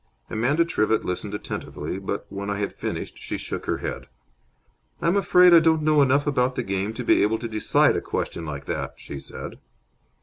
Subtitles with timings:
[0.31, 4.07] Amanda Trivett listened attentively, but, when I had finished, she shook her head.
[4.99, 8.01] "I'm afraid I don't know enough about the game to be able to decide a
[8.01, 9.59] question like that," she said.